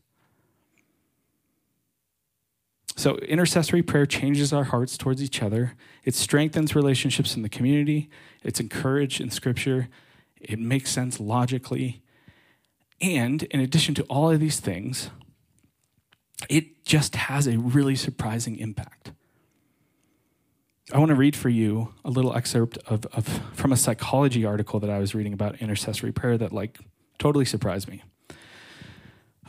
So, 2.97 3.17
intercessory 3.17 3.83
prayer 3.83 4.07
changes 4.07 4.53
our 4.53 4.65
hearts 4.65 4.99
towards 4.99 5.23
each 5.23 5.43
other. 5.43 5.75
It 6.05 6.15
strengthens 6.15 6.75
relationships 6.75 7.37
in 7.37 7.43
the 7.43 7.49
community. 7.49 8.11
It's 8.43 8.61
encouraged 8.61 9.21
in 9.21 9.31
Scripture. 9.31 9.89
It 10.41 10.59
makes 10.59 10.91
sense 10.91 11.21
logically. 11.21 12.03
And 13.01 13.43
in 13.45 13.61
addition 13.61 13.95
to 13.97 14.03
all 14.05 14.31
of 14.31 14.41
these 14.41 14.61
things, 14.61 15.11
it 16.49 16.85
just 16.85 17.17
has 17.17 17.47
a 17.47 17.59
really 17.59 17.97
surprising 17.97 18.57
impact. 18.57 19.13
I 20.93 20.99
want 20.99 21.11
to 21.11 21.15
read 21.15 21.37
for 21.37 21.49
you 21.49 21.95
a 22.05 22.11
little 22.11 22.35
excerpt 22.37 22.79
of, 22.87 23.07
of, 23.07 23.27
from 23.55 23.73
a 23.73 23.77
psychology 23.77 24.45
article 24.45 24.81
that 24.81 24.91
I 24.91 24.99
was 24.99 25.15
reading 25.15 25.33
about 25.33 25.61
intercessory 25.63 26.13
prayer 26.13 26.37
that 26.39 26.53
like 26.53 26.79
totally 27.19 27.45
surprised 27.45 27.89
me. 27.89 28.03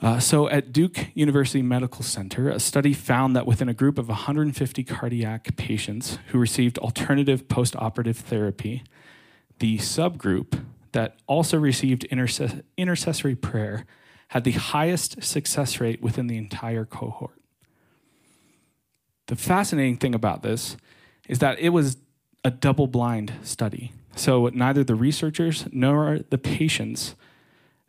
Uh, 0.02 0.20
so, 0.20 0.50
at 0.50 0.72
Duke 0.72 1.10
University 1.14 1.62
Medical 1.62 2.04
Center, 2.04 2.50
a 2.50 2.60
study 2.60 2.92
found 2.92 3.36
that 3.36 3.46
within 3.46 3.70
a 3.70 3.74
group 3.74 4.00
of 4.00 4.08
150 4.08 4.84
cardiac 4.84 5.56
patients 5.58 6.18
who 6.28 6.40
received 6.40 6.80
alternative 6.80 7.48
post 7.48 7.76
operative 7.76 8.18
therapy, 8.18 8.84
the 9.60 9.78
subgroup 9.78 10.64
that 10.92 11.18
also 11.28 11.58
received 11.58 12.08
intercess- 12.12 12.64
intercessory 12.78 13.36
prayer 13.36 13.86
had 14.30 14.44
the 14.44 14.52
highest 14.52 15.24
success 15.24 15.80
rate 15.80 16.02
within 16.02 16.28
the 16.28 16.38
entire 16.38 16.86
cohort. 16.86 17.42
The 19.28 19.36
fascinating 19.36 19.98
thing 19.98 20.16
about 20.16 20.42
this 20.42 20.78
is 21.28 21.40
that 21.40 21.60
it 21.60 21.70
was 21.70 21.98
a 22.44 22.52
double 22.52 22.88
blind 22.88 23.34
study. 23.44 23.94
So, 24.16 24.48
neither 24.54 24.84
the 24.84 24.96
researchers 24.96 25.66
nor 25.72 26.20
the 26.30 26.38
patients 26.38 27.16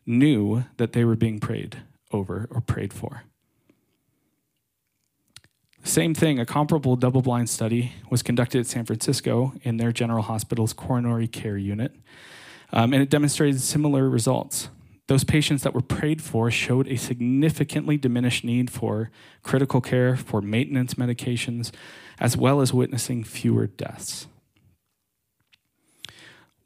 knew 0.07 0.65
that 0.77 0.93
they 0.93 1.05
were 1.05 1.17
being 1.17 1.41
prayed 1.41 1.79
over 2.13 2.49
or 2.51 2.61
prayed 2.61 2.93
for. 2.93 3.25
Same 5.85 6.15
thing, 6.15 6.39
a 6.39 6.47
comparable 6.47 6.95
double 6.95 7.23
blind 7.23 7.51
study 7.51 7.93
was 8.09 8.23
conducted 8.23 8.61
at 8.61 8.67
San 8.67 8.85
Francisco 8.85 9.53
in 9.63 9.79
their 9.79 9.91
General 9.91 10.23
Hospital's 10.23 10.73
coronary 10.73 11.27
care 11.27 11.59
unit, 11.59 11.93
um, 12.73 12.93
and 12.93 13.03
it 13.03 13.11
demonstrated 13.11 13.61
similar 13.61 14.09
results. 14.09 14.69
Those 15.09 15.25
patients 15.25 15.63
that 15.63 15.75
were 15.75 15.83
prayed 15.83 16.23
for 16.23 16.51
showed 16.51 16.89
a 16.89 16.97
significantly 16.97 17.97
diminished 17.97 18.45
need 18.45 18.71
for 18.71 19.11
critical 19.43 19.81
care, 19.81 20.17
for 20.17 20.41
maintenance 20.41 20.95
medications, 20.95 21.71
as 22.19 22.37
well 22.37 22.61
as 22.61 22.73
witnessing 22.73 23.25
fewer 23.25 23.67
deaths. 23.67 24.27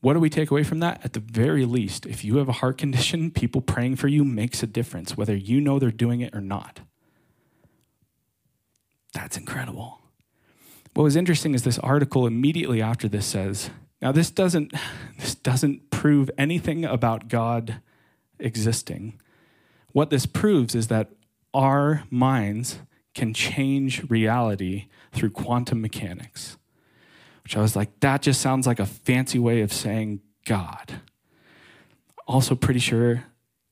What 0.00 0.12
do 0.12 0.20
we 0.20 0.30
take 0.30 0.50
away 0.50 0.62
from 0.62 0.78
that? 0.80 1.04
At 1.04 1.14
the 1.14 1.20
very 1.20 1.64
least, 1.64 2.06
if 2.06 2.24
you 2.24 2.36
have 2.36 2.48
a 2.48 2.52
heart 2.52 2.78
condition, 2.84 3.30
people 3.30 3.60
praying 3.60 3.96
for 3.96 4.08
you 4.08 4.24
makes 4.24 4.62
a 4.62 4.66
difference, 4.66 5.16
whether 5.16 5.34
you 5.34 5.60
know 5.60 5.78
they're 5.78 5.90
doing 5.90 6.20
it 6.20 6.34
or 6.34 6.40
not. 6.40 6.80
That's 9.14 9.36
incredible. 9.36 10.02
What 10.94 11.04
was 11.04 11.16
interesting 11.16 11.54
is 11.54 11.62
this 11.62 11.78
article 11.78 12.26
immediately 12.26 12.80
after 12.80 13.08
this 13.08 13.26
says, 13.26 13.70
now 14.00 14.12
this 14.12 14.30
doesn't 14.30 14.72
this 15.18 15.34
doesn't 15.34 15.90
prove 15.90 16.30
anything 16.38 16.84
about 16.84 17.28
God 17.28 17.80
existing. 18.38 19.20
What 19.92 20.10
this 20.10 20.26
proves 20.26 20.74
is 20.74 20.88
that 20.88 21.10
our 21.54 22.04
minds 22.10 22.80
can 23.14 23.32
change 23.32 24.08
reality 24.10 24.88
through 25.12 25.30
quantum 25.30 25.80
mechanics 25.80 26.58
which 27.46 27.56
I 27.56 27.60
was 27.60 27.76
like, 27.76 28.00
that 28.00 28.22
just 28.22 28.40
sounds 28.40 28.66
like 28.66 28.80
a 28.80 28.86
fancy 28.86 29.38
way 29.38 29.60
of 29.60 29.72
saying 29.72 30.20
God. 30.46 31.00
Also, 32.26 32.56
pretty 32.56 32.80
sure 32.80 33.22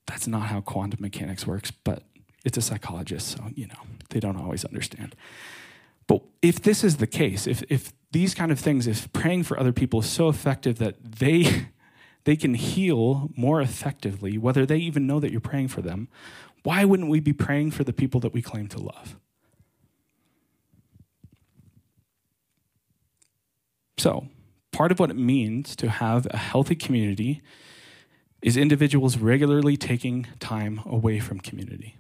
that's 0.06 0.28
not 0.28 0.42
how 0.42 0.60
quantum 0.60 1.00
mechanics 1.02 1.44
works, 1.44 1.72
but 1.72 2.04
it's 2.44 2.56
a 2.56 2.62
psychologist, 2.62 3.26
so, 3.26 3.42
you 3.52 3.66
know, 3.66 3.80
they 4.10 4.20
don't 4.20 4.36
always 4.36 4.64
understand. 4.64 5.16
But 6.06 6.22
if 6.40 6.62
this 6.62 6.84
is 6.84 6.98
the 6.98 7.08
case, 7.08 7.48
if, 7.48 7.64
if 7.68 7.92
these 8.14 8.32
kind 8.32 8.52
of 8.52 8.60
things, 8.60 8.86
if 8.86 9.12
praying 9.12 9.42
for 9.42 9.58
other 9.58 9.72
people 9.72 9.98
is 9.98 10.08
so 10.08 10.28
effective 10.28 10.78
that 10.78 10.94
they, 11.02 11.66
they 12.24 12.36
can 12.36 12.54
heal 12.54 13.28
more 13.36 13.60
effectively, 13.60 14.38
whether 14.38 14.64
they 14.64 14.78
even 14.78 15.04
know 15.06 15.18
that 15.18 15.32
you're 15.32 15.40
praying 15.40 15.68
for 15.68 15.82
them, 15.82 16.08
why 16.62 16.84
wouldn't 16.84 17.10
we 17.10 17.18
be 17.18 17.32
praying 17.32 17.72
for 17.72 17.82
the 17.82 17.92
people 17.92 18.20
that 18.20 18.32
we 18.32 18.40
claim 18.40 18.68
to 18.68 18.78
love? 18.78 19.16
So, 23.98 24.28
part 24.70 24.92
of 24.92 25.00
what 25.00 25.10
it 25.10 25.16
means 25.16 25.74
to 25.76 25.90
have 25.90 26.28
a 26.30 26.36
healthy 26.36 26.76
community 26.76 27.42
is 28.42 28.56
individuals 28.56 29.18
regularly 29.18 29.76
taking 29.76 30.28
time 30.38 30.80
away 30.86 31.18
from 31.18 31.40
community. 31.40 31.96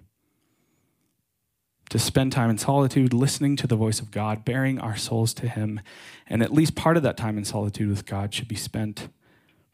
To 1.94 2.00
spend 2.00 2.32
time 2.32 2.50
in 2.50 2.58
solitude, 2.58 3.14
listening 3.14 3.54
to 3.54 3.68
the 3.68 3.76
voice 3.76 4.00
of 4.00 4.10
God, 4.10 4.44
baring 4.44 4.80
our 4.80 4.96
souls 4.96 5.32
to 5.34 5.46
Him, 5.46 5.78
and 6.26 6.42
at 6.42 6.52
least 6.52 6.74
part 6.74 6.96
of 6.96 7.04
that 7.04 7.16
time 7.16 7.38
in 7.38 7.44
solitude 7.44 7.88
with 7.88 8.04
God 8.04 8.34
should 8.34 8.48
be 8.48 8.56
spent 8.56 9.06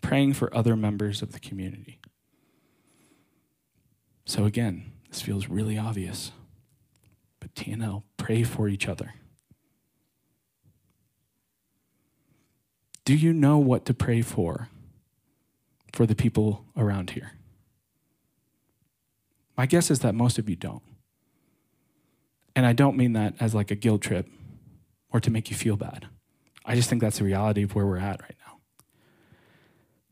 praying 0.02 0.34
for 0.34 0.54
other 0.54 0.76
members 0.76 1.22
of 1.22 1.32
the 1.32 1.40
community. 1.40 1.98
So, 4.26 4.44
again, 4.44 4.92
this 5.08 5.22
feels 5.22 5.48
really 5.48 5.78
obvious, 5.78 6.32
but 7.40 7.54
TNL, 7.54 8.02
pray 8.18 8.42
for 8.42 8.68
each 8.68 8.86
other. 8.86 9.14
Do 13.06 13.16
you 13.16 13.32
know 13.32 13.56
what 13.56 13.86
to 13.86 13.94
pray 13.94 14.20
for 14.20 14.68
for 15.94 16.04
the 16.04 16.14
people 16.14 16.66
around 16.76 17.12
here? 17.12 17.32
My 19.56 19.64
guess 19.64 19.90
is 19.90 20.00
that 20.00 20.14
most 20.14 20.38
of 20.38 20.46
you 20.50 20.56
don't. 20.56 20.82
And 22.54 22.66
I 22.66 22.72
don't 22.72 22.96
mean 22.96 23.12
that 23.14 23.34
as 23.40 23.54
like 23.54 23.70
a 23.70 23.74
guilt 23.74 24.02
trip 24.02 24.28
or 25.12 25.20
to 25.20 25.30
make 25.30 25.50
you 25.50 25.56
feel 25.56 25.76
bad. 25.76 26.08
I 26.64 26.74
just 26.74 26.88
think 26.88 27.00
that's 27.00 27.18
the 27.18 27.24
reality 27.24 27.62
of 27.62 27.74
where 27.74 27.86
we're 27.86 27.98
at 27.98 28.20
right 28.22 28.36
now. 28.46 28.58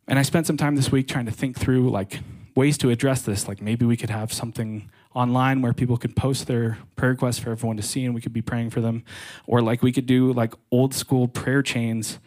And 0.07 0.19
I 0.19 0.23
spent 0.23 0.47
some 0.47 0.57
time 0.57 0.77
this 0.77 0.91
week 0.91 1.07
trying 1.07 1.27
to 1.27 1.33
think 1.33 1.59
through 1.59 1.91
like 1.91 2.21
ways 2.55 2.79
to 2.79 2.91
address 2.91 3.23
this. 3.23 3.47
Like 3.47 3.61
maybe 3.61 3.85
we 3.85 3.97
could 3.97 4.11
have 4.11 4.33
something 4.33 4.91
online 5.15 5.63
where 5.63 5.73
people 5.73 5.97
could 5.97 6.17
post 6.17 6.47
their 6.47 6.79
prayer 6.97 7.13
requests 7.13 7.39
for 7.39 7.51
everyone 7.51 7.77
to 7.77 7.83
see 7.83 8.05
and 8.05 8.15
we 8.15 8.21
could 8.21 8.33
be 8.33 8.43
praying 8.43 8.71
for 8.71 8.81
them. 8.81 9.05
Or 9.47 9.61
like 9.61 9.83
we 9.83 9.93
could 9.93 10.07
do 10.07 10.33
like 10.33 10.55
old 10.71 10.95
school 10.95 11.29
prayer 11.29 11.63
chains 11.63 12.19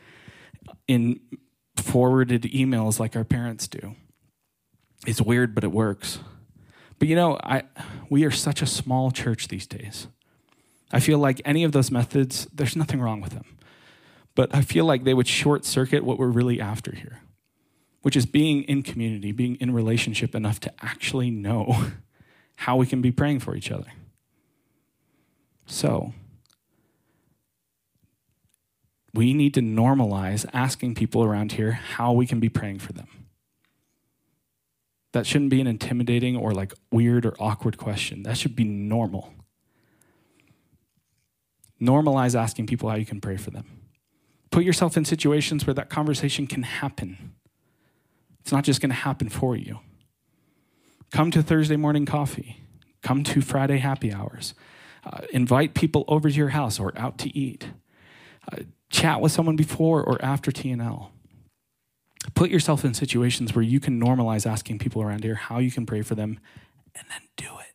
in 0.88 1.20
forwarded 1.75 2.44
emails 2.44 3.00
like 3.00 3.15
our 3.15 3.24
parents 3.24 3.68
do. 3.68 3.96
It's 5.08 5.22
weird, 5.22 5.56
but 5.56 5.63
it 5.63 5.72
works. 5.72 6.20
But 7.01 7.08
you 7.08 7.15
know, 7.15 7.39
I, 7.43 7.63
we 8.12 8.25
are 8.25 8.29
such 8.31 8.62
a 8.62 8.67
small 8.67 9.10
church 9.10 9.48
these 9.48 9.65
days. 9.65 10.05
I 10.91 11.00
feel 11.00 11.17
like 11.17 11.41
any 11.43 11.63
of 11.63 11.72
those 11.72 11.89
methods, 11.89 12.48
there's 12.53 12.75
nothing 12.75 13.01
wrong 13.01 13.22
with 13.22 13.31
them. 13.31 13.58
But 14.36 14.53
I 14.53 14.62
feel 14.62 14.86
like 14.86 15.03
they 15.03 15.15
would 15.15 15.27
short 15.27 15.65
circuit 15.65 16.03
what 16.03 16.20
we're 16.20 16.27
really 16.27 16.62
after 16.62 16.93
here, 16.93 17.22
which 18.03 18.15
is 18.15 18.27
being 18.27 18.62
in 18.65 18.84
community, 18.84 19.31
being 19.31 19.55
in 19.55 19.74
relationship 19.74 20.36
enough 20.36 20.60
to 20.60 20.72
actually 20.79 21.31
know 21.31 21.86
how 22.58 22.75
we 22.75 22.86
can 22.86 23.01
be 23.01 23.12
praying 23.12 23.39
for 23.39 23.55
each 23.55 23.72
other. 23.72 23.91
So, 25.65 26.13
we 29.12 29.34
need 29.34 29.55
to 29.55 29.62
normalize 29.62 30.46
asking 30.53 30.93
people 30.93 31.24
around 31.24 31.53
here 31.53 31.72
how 31.72 32.12
we 32.12 32.27
can 32.27 32.39
be 32.39 32.50
praying 32.50 32.77
for 32.77 32.93
them. 32.93 33.08
That 35.13 35.27
shouldn't 35.27 35.50
be 35.50 35.60
an 35.60 35.68
intimidating 35.68 36.38
or 36.38 36.53
like 36.53 36.74
weird 36.91 37.25
or 37.25 37.36
awkward 37.39 37.77
question. 37.77 38.24
That 38.24 38.38
should 38.38 38.56
be 38.56 38.63
normal. 38.63 39.34
Normalize 41.82 42.39
asking 42.39 42.68
people 42.68 42.89
how 42.89 42.96
you 42.96 43.06
can 43.06 43.20
pray 43.20 43.38
for 43.38 43.51
them. 43.51 43.65
Put 44.51 44.63
yourself 44.63 44.98
in 44.98 45.06
situations 45.06 45.65
where 45.65 45.74
that 45.74 45.89
conversation 45.89 46.46
can 46.46 46.63
happen. 46.63 47.34
It's 48.41 48.51
not 48.51 48.63
just 48.63 48.82
going 48.82 48.89
to 48.89 48.96
happen 48.96 49.30
for 49.30 49.56
you. 49.56 49.80
Come 51.12 51.32
to 51.32 51.41
Thursday 51.41 51.75
morning 51.75 52.06
coffee. 52.06 52.62
Come 53.01 53.24
to 53.24 53.41
Friday 53.41 53.77
happy 53.77 54.13
hours. 54.13 54.53
Uh, 55.03 55.22
invite 55.32 55.74
people 55.74 56.06
over 56.08 56.30
to 56.30 56.36
your 56.36 56.50
house 56.50 56.80
or 56.80 56.94
out 56.98 57.18
to 57.20 57.36
eat. 57.38 57.70
Uh, 58.51 58.63
chat 58.89 59.20
with 59.20 59.32
someone 59.32 59.56
before 59.56 60.03
or 60.03 60.24
after 60.24 60.51
TNL. 60.51 61.10
Put 62.34 62.50
yourself 62.50 62.86
in 62.86 62.94
situations 62.94 63.56
where 63.56 63.64
you 63.64 63.80
can 63.80 64.02
normalize 64.02 64.50
asking 64.50 64.80
people 64.80 65.02
around 65.02 65.24
here 65.24 65.36
how 65.36 65.60
you 65.60 65.72
can 65.72 65.86
pray 65.86 66.02
for 66.02 66.16
them 66.16 66.40
and 66.96 67.06
then 67.10 67.22
do 67.38 67.46
it. 67.60 67.74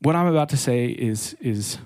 What 0.00 0.14
I'm 0.14 0.26
about 0.26 0.48
to 0.50 0.56
say 0.56 0.86
is, 0.86 1.34
is 1.40 1.78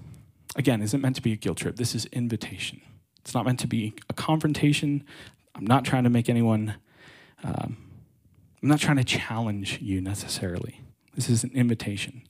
again, 0.57 0.83
isn't 0.83 1.01
meant 1.01 1.17
to 1.17 1.23
be 1.23 1.33
a 1.33 1.37
guilt 1.37 1.59
trip. 1.59 1.77
This 1.77 1.95
is 1.95 2.05
invitation. 2.07 2.81
It's 3.21 3.35
not 3.35 3.47
meant 3.47 3.61
to 3.61 3.67
be 3.67 3.95
a 4.11 4.13
confrontation. 4.13 5.05
I'm 5.55 5.65
not 5.65 5.85
trying 5.85 6.05
to 6.05 6.11
make 6.11 6.29
anyone, 6.29 6.75
um, 7.43 7.77
I'm 8.63 8.69
not 8.69 8.81
trying 8.81 8.99
to 8.99 9.05
challenge 9.05 9.81
you 9.81 10.01
necessarily. 10.01 10.81
This 11.15 11.29
is 11.29 11.45
an 11.45 11.51
invitation. 11.55 12.23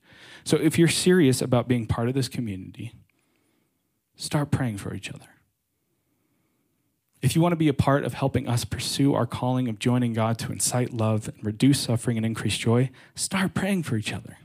So 0.44 0.56
if 0.56 0.78
you're 0.78 0.88
serious 0.88 1.40
about 1.40 1.68
being 1.68 1.86
part 1.86 2.08
of 2.08 2.14
this 2.14 2.28
community, 2.28 2.92
start 4.16 4.50
praying 4.50 4.78
for 4.78 4.94
each 4.94 5.10
other. 5.10 5.26
If 7.22 7.36
you 7.36 7.40
want 7.40 7.52
to 7.52 7.56
be 7.56 7.68
a 7.68 7.74
part 7.74 8.04
of 8.04 8.14
helping 8.14 8.48
us 8.48 8.64
pursue 8.64 9.14
our 9.14 9.26
calling 9.26 9.68
of 9.68 9.78
joining 9.78 10.12
God 10.12 10.38
to 10.40 10.50
incite 10.50 10.92
love 10.92 11.28
and 11.28 11.44
reduce 11.46 11.78
suffering 11.78 12.16
and 12.16 12.26
increase 12.26 12.58
joy, 12.58 12.90
start 13.14 13.54
praying 13.54 13.84
for 13.84 13.96
each 13.96 14.12
other. 14.12 14.38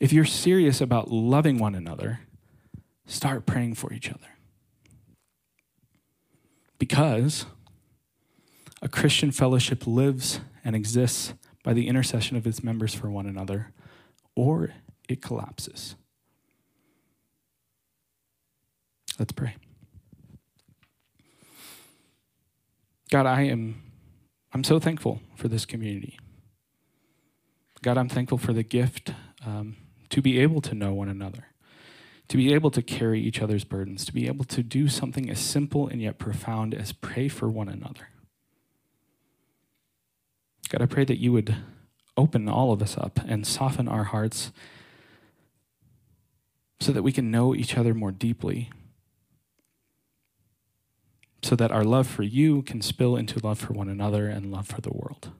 If 0.00 0.12
you're 0.12 0.24
serious 0.24 0.80
about 0.80 1.10
loving 1.10 1.58
one 1.58 1.74
another, 1.74 2.20
start 3.04 3.44
praying 3.44 3.74
for 3.74 3.92
each 3.92 4.08
other. 4.08 4.18
Because 6.78 7.44
a 8.80 8.88
Christian 8.88 9.30
fellowship 9.30 9.86
lives 9.86 10.40
and 10.64 10.74
exists 10.74 11.34
by 11.62 11.74
the 11.74 11.88
intercession 11.88 12.36
of 12.36 12.46
its 12.46 12.64
members 12.64 12.94
for 12.94 13.10
one 13.10 13.26
another, 13.26 13.72
or 14.34 14.72
it 15.08 15.20
collapses. 15.20 15.94
Let's 19.18 19.32
pray. 19.32 19.56
God, 23.12 23.26
I 23.26 23.42
am 23.42 23.82
I'm 24.52 24.64
so 24.64 24.78
thankful 24.78 25.20
for 25.36 25.48
this 25.48 25.66
community. 25.66 26.18
God, 27.82 27.98
I'm 27.98 28.08
thankful 28.08 28.38
for 28.38 28.52
the 28.52 28.62
gift 28.62 29.12
um, 29.44 29.76
to 30.10 30.22
be 30.22 30.38
able 30.40 30.60
to 30.62 30.74
know 30.74 30.94
one 30.94 31.08
another 31.08 31.46
to 32.32 32.38
be 32.38 32.54
able 32.54 32.70
to 32.70 32.80
carry 32.80 33.20
each 33.20 33.42
other's 33.42 33.62
burdens, 33.62 34.06
to 34.06 34.12
be 34.12 34.26
able 34.26 34.46
to 34.46 34.62
do 34.62 34.88
something 34.88 35.28
as 35.28 35.38
simple 35.38 35.86
and 35.86 36.00
yet 36.00 36.18
profound 36.18 36.72
as 36.72 36.90
pray 36.90 37.28
for 37.28 37.50
one 37.50 37.68
another. 37.68 38.08
God, 40.70 40.80
I 40.80 40.86
pray 40.86 41.04
that 41.04 41.20
you 41.20 41.30
would 41.32 41.54
open 42.16 42.48
all 42.48 42.72
of 42.72 42.80
us 42.80 42.96
up 42.96 43.20
and 43.26 43.46
soften 43.46 43.86
our 43.86 44.04
hearts 44.04 44.50
so 46.80 46.90
that 46.90 47.02
we 47.02 47.12
can 47.12 47.30
know 47.30 47.54
each 47.54 47.76
other 47.76 47.92
more 47.92 48.10
deeply, 48.10 48.70
so 51.42 51.56
that 51.56 51.72
our 51.72 51.84
love 51.84 52.06
for 52.06 52.22
you 52.22 52.62
can 52.62 52.80
spill 52.80 53.16
into 53.16 53.44
love 53.44 53.58
for 53.58 53.72
one 53.72 53.88
another 53.88 54.28
and 54.28 54.52
love 54.52 54.68
for 54.68 54.80
the 54.80 54.92
world. 54.92 55.32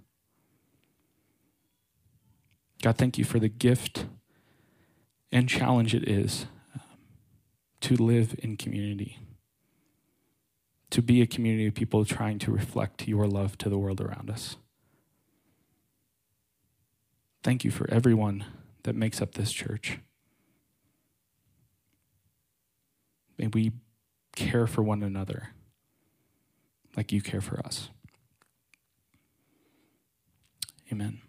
God, 2.83 2.99
thank 2.99 3.17
you 3.17 3.25
for 3.25 3.39
the 3.39 3.49
gift 3.49 4.07
and 5.31 5.49
challenge 5.49 5.95
it 5.95 6.09
is 6.09 6.47
um, 6.75 6.83
to 7.81 7.95
live 7.95 8.35
in 8.41 8.57
community, 8.57 9.21
to 10.91 11.01
be 11.01 11.23
a 11.23 11.27
community 11.27 11.69
of 11.69 11.75
people 11.75 12.05
trying 12.05 12.41
to 12.41 12.51
reflect 12.51 13.07
your 13.07 13.29
love 13.29 13.57
to 13.59 13.69
the 13.69 13.79
world 13.79 14.01
around 14.01 14.29
us. 14.29 14.57
Thank 17.45 17.65
you 17.65 17.71
for 17.71 17.89
everyone 17.91 18.45
that 18.83 18.97
makes 18.97 19.23
up 19.23 19.35
this 19.35 19.53
church. 19.53 20.01
May 23.39 23.47
we 23.47 23.73
care 24.35 24.67
for 24.67 24.83
one 24.83 25.05
another 25.05 25.51
like 26.97 27.13
you 27.13 27.23
care 27.23 27.41
for 27.41 27.59
us. 27.65 27.91
Amen. 30.91 31.23